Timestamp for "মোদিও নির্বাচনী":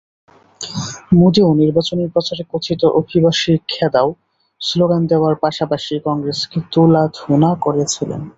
1.19-2.03